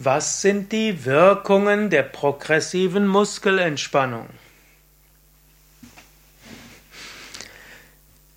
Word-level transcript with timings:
Was 0.00 0.42
sind 0.42 0.70
die 0.70 1.04
Wirkungen 1.06 1.90
der 1.90 2.04
progressiven 2.04 3.08
Muskelentspannung? 3.08 4.28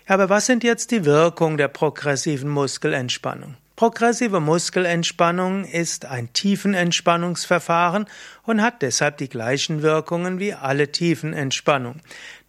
Aber 0.06 0.28
was 0.28 0.46
sind 0.46 0.64
jetzt 0.64 0.90
die 0.90 1.04
Wirkungen 1.04 1.56
der 1.56 1.68
progressiven 1.68 2.50
Muskelentspannung? 2.50 3.56
Progressive 3.76 4.38
Muskelentspannung 4.38 5.64
ist 5.64 6.04
ein 6.06 6.32
Tiefenentspannungsverfahren 6.32 8.06
und 8.45 8.62
hat 8.62 8.82
deshalb 8.82 9.16
die 9.16 9.28
gleichen 9.28 9.82
Wirkungen 9.82 10.38
wie 10.38 10.54
alle 10.54 10.92
Tiefenentspannung. 10.92 11.96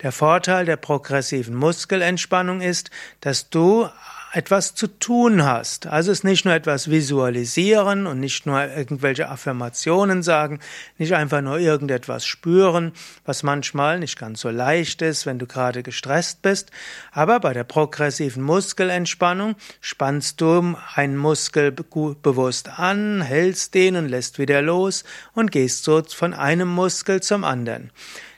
Der 0.04 0.12
Vorteil 0.12 0.66
der 0.66 0.76
progressiven 0.78 1.56
Muskelentspannung 1.56 2.62
ist, 2.62 2.92
dass 3.22 3.50
du 3.50 3.90
etwas 4.34 4.76
zu 4.76 4.88
tun 4.88 5.44
hast. 5.44 5.88
Also 5.88 6.12
es 6.12 6.20
ist 6.20 6.24
nicht 6.24 6.46
nur 6.46 6.54
etwas 6.54 6.90
visualisieren 6.90 8.06
und 8.08 8.20
nicht 8.20 8.46
nur 8.46 8.62
irgendwelche 8.64 9.30
Affirmationen 9.30 10.24
sagen, 10.24 10.60
nicht 10.98 11.14
einfach 11.14 11.42
nur 11.42 11.60
irgendetwas 11.60 12.26
spüren, 12.26 12.92
was 13.26 13.44
manchmal 13.44 14.00
nicht 14.00 14.20
ganz 14.20 14.42
so 14.42 14.50
leicht 14.50 15.02
ist, 15.02 15.26
wenn 15.26 15.40
du 15.40 15.48
gerade 15.48 15.84
gestresst 15.84 16.42
bist. 16.42 16.72
Aber 17.12 17.40
bei 17.40 17.54
der 17.54 17.64
progressiven 17.64 18.44
Muskelentspannung 18.44 19.56
spannst 19.82 20.42
du 20.42 20.76
einen 20.96 21.18
Muskel 21.18 21.72
bewusst 21.72 22.80
an, 22.80 23.22
hältst 23.22 23.74
den 23.74 23.96
und 23.96 24.10
lässt 24.10 24.40
wieder 24.40 24.62
los 24.62 25.04
und 25.34 25.52
gehst 25.52 25.84
so 25.84 26.04
von 26.04 26.34
einem 26.34 26.68
Muskel 26.68 27.22
zum 27.22 27.44
anderen. 27.44 27.92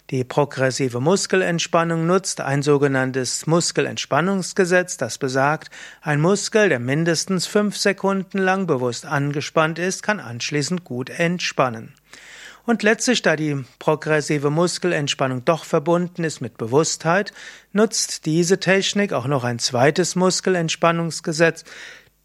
Die 0.09 0.23
progressive 0.23 1.02
Muskelentspannung 1.02 2.08
nutzt 2.08 2.39
ein 2.39 2.61
sogenanntes 2.61 3.45
Muskelentspannungsgesetz, 3.45 4.95
das 4.95 5.17
besagt, 5.17 5.69
ein 6.02 6.22
Muskel, 6.22 6.69
der 6.69 6.80
mindestens 6.80 7.45
fünf 7.45 7.75
Sekunden 7.75 8.38
lang 8.38 8.67
bewusst 8.67 9.05
angespannt 9.05 9.80
ist, 9.80 10.03
kann 10.03 10.22
anschließend 10.22 10.86
gut 10.86 11.09
entspannen. 11.09 11.94
Und 12.66 12.83
letztlich, 12.83 13.22
da 13.22 13.36
die 13.36 13.66
progressive 13.80 14.49
Muskelentspannung 14.49 15.44
doch 15.44 15.66
verbunden 15.66 16.23
ist 16.23 16.39
mit 16.39 16.58
Bewusstheit, 16.58 17.33
nutzt 17.73 18.25
diese 18.25 18.61
Technik 18.61 19.11
auch 19.11 19.27
noch 19.27 19.44
ein 19.44 19.59
zweites 19.59 20.16
Muskelentspannungsgesetz, 20.16 21.66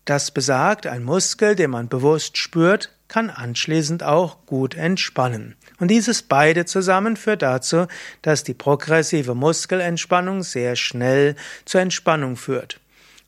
das 0.04 0.30
besagt, 0.30 0.86
ein 0.86 1.04
Muskel, 1.04 1.54
den 1.54 1.70
man 1.70 1.88
bewusst 1.88 2.36
spürt, 2.36 2.90
kann 3.08 3.30
anschließend 3.30 4.02
auch 4.02 4.46
gut 4.46 4.74
entspannen. 4.74 5.54
Und 5.78 5.88
dieses 5.88 6.22
beide 6.22 6.64
zusammen 6.64 7.16
führt 7.16 7.42
dazu, 7.42 7.86
dass 8.22 8.42
die 8.42 8.54
progressive 8.54 9.34
Muskelentspannung 9.34 10.42
sehr 10.42 10.76
schnell 10.76 11.36
zur 11.64 11.82
Entspannung 11.82 12.36
führt. 12.36 12.80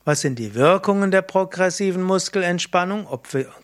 Was 0.03 0.21
sind 0.21 0.37
die 0.37 0.53
Wirkungen 0.53 1.09
der 1.09 1.23
progressiven 1.23 2.03
Muskelentspannung? 2.03 3.07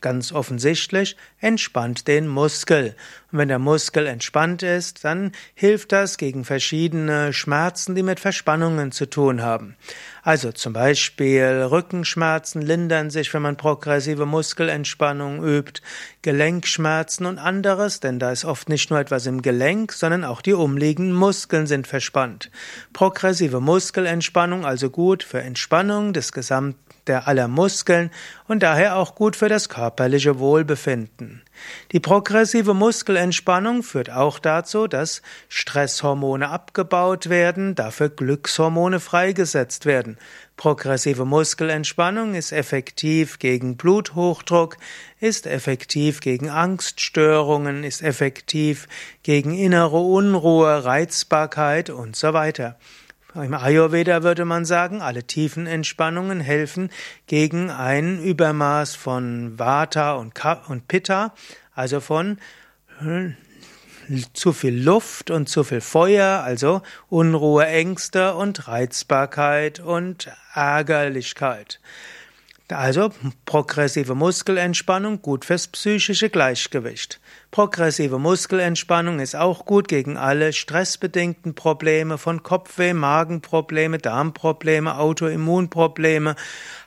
Ganz 0.01 0.31
offensichtlich, 0.31 1.15
entspannt 1.39 2.07
den 2.07 2.27
Muskel. 2.27 2.95
Und 3.31 3.39
wenn 3.39 3.47
der 3.47 3.59
Muskel 3.59 4.07
entspannt 4.07 4.63
ist, 4.63 5.05
dann 5.05 5.31
hilft 5.53 5.91
das 5.91 6.17
gegen 6.17 6.43
verschiedene 6.43 7.33
Schmerzen, 7.33 7.95
die 7.95 8.03
mit 8.03 8.19
Verspannungen 8.19 8.91
zu 8.91 9.09
tun 9.09 9.41
haben. 9.41 9.75
Also 10.23 10.51
zum 10.51 10.73
Beispiel 10.73 11.67
Rückenschmerzen 11.69 12.61
lindern 12.61 13.09
sich, 13.09 13.33
wenn 13.33 13.41
man 13.41 13.57
progressive 13.57 14.25
Muskelentspannung 14.25 15.43
übt, 15.43 15.81
Gelenkschmerzen 16.21 17.25
und 17.25 17.39
anderes, 17.39 17.99
denn 18.01 18.19
da 18.19 18.31
ist 18.31 18.45
oft 18.45 18.69
nicht 18.69 18.89
nur 18.89 18.99
etwas 18.99 19.25
im 19.25 19.41
Gelenk, 19.41 19.93
sondern 19.93 20.23
auch 20.23 20.41
die 20.41 20.53
umliegenden 20.53 21.13
Muskeln 21.13 21.67
sind 21.67 21.87
verspannt. 21.87 22.51
Progressive 22.93 23.61
Muskelentspannung 23.61 24.65
also 24.65 24.89
gut 24.89 25.23
für 25.23 25.41
Entspannung 25.41 26.13
des 26.13 26.31
gesamten 26.31 26.79
der 27.11 27.27
aller 27.27 27.49
Muskeln 27.49 28.09
und 28.47 28.63
daher 28.63 28.95
auch 28.95 29.15
gut 29.15 29.35
für 29.35 29.49
das 29.49 29.67
körperliche 29.67 30.39
Wohlbefinden. 30.39 31.41
Die 31.91 31.99
progressive 31.99 32.73
Muskelentspannung 32.73 33.83
führt 33.83 34.09
auch 34.09 34.39
dazu, 34.39 34.87
dass 34.87 35.21
Stresshormone 35.49 36.47
abgebaut 36.47 37.29
werden, 37.29 37.75
dafür 37.75 38.07
Glückshormone 38.07 39.01
freigesetzt 39.01 39.85
werden. 39.85 40.17
Progressive 40.55 41.25
Muskelentspannung 41.25 42.33
ist 42.33 42.53
effektiv 42.53 43.39
gegen 43.39 43.75
Bluthochdruck, 43.75 44.77
ist 45.19 45.47
effektiv 45.47 46.21
gegen 46.21 46.49
Angststörungen, 46.49 47.83
ist 47.83 48.01
effektiv 48.01 48.87
gegen 49.23 49.53
innere 49.53 49.99
Unruhe, 49.99 50.85
Reizbarkeit 50.85 51.89
und 51.89 52.15
so 52.15 52.33
weiter. 52.33 52.77
Im 53.33 53.53
Ayurveda 53.53 54.23
würde 54.23 54.43
man 54.43 54.65
sagen, 54.65 55.01
alle 55.01 55.23
tiefen 55.23 55.65
Entspannungen 55.65 56.41
helfen 56.41 56.89
gegen 57.27 57.69
ein 57.69 58.21
Übermaß 58.21 58.95
von 58.95 59.57
Vata 59.57 60.15
und 60.15 60.87
Pitta, 60.89 61.33
also 61.73 62.01
von 62.01 62.39
äh, 62.99 63.29
zu 64.33 64.51
viel 64.51 64.77
Luft 64.77 65.31
und 65.31 65.47
zu 65.47 65.63
viel 65.63 65.79
Feuer, 65.79 66.41
also 66.43 66.81
Unruhe, 67.07 67.65
Ängste 67.65 68.35
und 68.35 68.67
Reizbarkeit 68.67 69.79
und 69.79 70.29
Ärgerlichkeit. 70.53 71.79
Also 72.71 73.11
progressive 73.45 74.15
Muskelentspannung 74.15 75.21
gut 75.21 75.45
fürs 75.45 75.67
psychische 75.67 76.29
Gleichgewicht. 76.29 77.19
Progressive 77.51 78.17
Muskelentspannung 78.17 79.19
ist 79.19 79.35
auch 79.35 79.65
gut 79.65 79.87
gegen 79.87 80.17
alle 80.17 80.53
stressbedingten 80.53 81.55
Probleme 81.55 82.17
von 82.17 82.43
Kopfweh, 82.43 82.93
Magenprobleme, 82.93 83.97
Darmprobleme, 83.97 84.97
Autoimmunprobleme, 84.97 86.35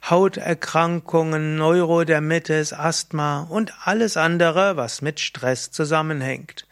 Hauterkrankungen, 0.08 1.56
Neurodermitis, 1.56 2.72
Asthma 2.72 3.46
und 3.48 3.72
alles 3.84 4.16
andere, 4.16 4.76
was 4.76 5.02
mit 5.02 5.20
Stress 5.20 5.70
zusammenhängt. 5.70 6.66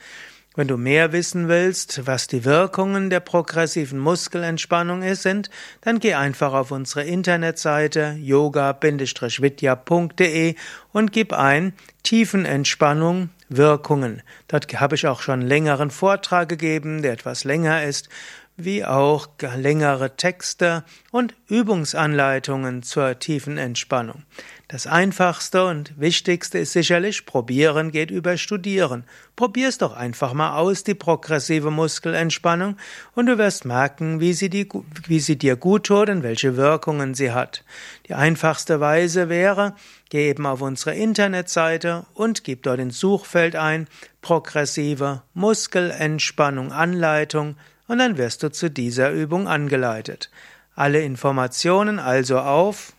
Wenn 0.54 0.68
du 0.68 0.76
mehr 0.76 1.12
wissen 1.12 1.48
willst, 1.48 2.06
was 2.06 2.26
die 2.26 2.44
Wirkungen 2.44 3.08
der 3.08 3.20
progressiven 3.20 3.98
Muskelentspannung 3.98 5.02
sind, 5.14 5.48
dann 5.80 5.98
geh 5.98 6.12
einfach 6.12 6.52
auf 6.52 6.72
unsere 6.72 7.04
Internetseite 7.04 8.18
yoga-vidya.de 8.20 10.54
und 10.92 11.10
gib 11.10 11.32
ein 11.32 11.72
Tiefenentspannung 12.02 13.30
Wirkungen. 13.48 14.20
Dort 14.48 14.70
habe 14.78 14.96
ich 14.96 15.06
auch 15.06 15.22
schon 15.22 15.40
einen 15.40 15.48
längeren 15.48 15.90
Vortrag 15.90 16.50
gegeben, 16.50 17.00
der 17.00 17.12
etwas 17.12 17.44
länger 17.44 17.84
ist 17.84 18.10
wie 18.56 18.84
auch 18.84 19.28
längere 19.56 20.16
Texte 20.16 20.84
und 21.10 21.34
Übungsanleitungen 21.48 22.82
zur 22.82 23.18
tiefen 23.18 23.58
Entspannung. 23.58 24.24
Das 24.68 24.86
einfachste 24.86 25.66
und 25.66 25.98
wichtigste 26.00 26.58
ist 26.58 26.72
sicherlich, 26.72 27.26
probieren 27.26 27.90
geht 27.90 28.10
über 28.10 28.38
studieren. 28.38 29.04
Probier's 29.36 29.76
doch 29.76 29.94
einfach 29.94 30.32
mal 30.32 30.56
aus, 30.56 30.82
die 30.82 30.94
progressive 30.94 31.70
Muskelentspannung, 31.70 32.76
und 33.14 33.26
du 33.26 33.36
wirst 33.36 33.66
merken, 33.66 34.20
wie 34.20 34.32
sie, 34.32 34.48
die, 34.48 34.66
wie 35.06 35.20
sie 35.20 35.36
dir 35.36 35.56
gut 35.56 35.84
tut 35.84 36.08
und 36.08 36.22
welche 36.22 36.56
Wirkungen 36.56 37.12
sie 37.14 37.32
hat. 37.32 37.64
Die 38.08 38.14
einfachste 38.14 38.80
Weise 38.80 39.28
wäre, 39.28 39.74
geh 40.08 40.30
eben 40.30 40.46
auf 40.46 40.62
unsere 40.62 40.94
Internetseite 40.94 42.06
und 42.14 42.44
gib 42.44 42.62
dort 42.62 42.80
ins 42.80 42.98
Suchfeld 42.98 43.56
ein, 43.56 43.88
progressive 44.22 45.22
Muskelentspannung 45.34 46.72
Anleitung, 46.72 47.56
und 47.92 47.98
dann 47.98 48.16
wirst 48.16 48.42
du 48.42 48.50
zu 48.50 48.70
dieser 48.70 49.10
Übung 49.10 49.46
angeleitet. 49.46 50.30
Alle 50.74 51.02
Informationen 51.02 51.98
also 51.98 52.38
auf 52.38 52.94